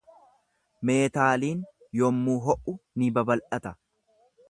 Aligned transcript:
Meetaaliin 0.91 1.61
yommuu 2.07 2.41
ho’u 2.49 2.77
ni 3.03 3.15
babal’ata. 3.19 3.79